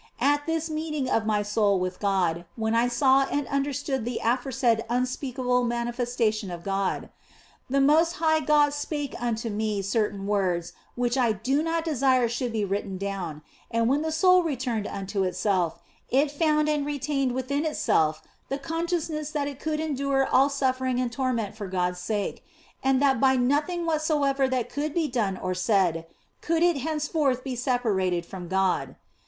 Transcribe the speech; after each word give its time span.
At 0.19 0.47
this 0.47 0.67
meeting 0.67 1.07
of 1.11 1.27
my 1.27 1.43
soul 1.43 1.79
with 1.79 1.99
God 1.99 2.45
(when 2.55 2.73
I 2.73 2.87
saw 2.87 3.27
and 3.29 3.45
under 3.51 3.71
stood 3.71 4.03
the 4.03 4.19
aforesaid 4.23 4.83
unspeakable 4.89 5.63
manifestation 5.63 6.49
of 6.49 6.63
God), 6.63 7.09
the 7.69 7.79
most 7.79 8.13
high 8.13 8.39
God 8.39 8.73
spake 8.73 9.13
unto 9.21 9.51
me 9.51 9.83
certain 9.83 10.25
words 10.25 10.73
which 10.95 11.19
I 11.19 11.31
/ 11.31 11.31
do 11.51 11.61
not 11.61 11.85
desire 11.85 12.27
should 12.27 12.51
be 12.51 12.65
written 12.65 12.97
down; 12.97 13.43
and 13.69 13.87
when 13.87 14.01
the 14.01 14.11
soul 14.11 14.41
returned 14.41 14.87
unto 14.87 15.23
itself, 15.23 15.77
it 16.09 16.31
found 16.31 16.67
and 16.67 16.83
retained 16.83 17.33
within 17.33 17.63
itself 17.63 18.23
the 18.49 18.57
consciousness 18.57 19.29
that 19.29 19.47
it 19.47 19.59
could 19.59 19.79
endure 19.79 20.25
all 20.25 20.49
suffering 20.49 20.99
and 20.99 21.11
torment 21.11 21.55
for 21.55 21.67
God 21.67 21.91
s 21.91 22.01
sake, 22.01 22.43
and 22.83 22.99
that 23.03 23.21
by 23.21 23.35
nothing 23.35 23.85
whatso 23.85 24.17
i 24.23 24.29
9 24.33 24.33
4 24.33 24.33
THE 24.33 24.33
BLESSED 24.33 24.41
ANGELA 24.41 24.45
ever 24.47 24.49
that 24.67 24.73
could 24.73 24.93
be 24.95 25.07
done 25.07 25.37
or 25.37 25.53
said 25.53 26.07
could 26.41 26.63
it 26.63 26.77
henceforth 26.77 27.43
be 27.43 27.55
separated 27.55 28.25
from 28.25 28.47
God. 28.47 28.95